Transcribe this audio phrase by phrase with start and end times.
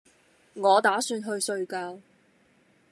[0.55, 1.99] 我打算去睡覺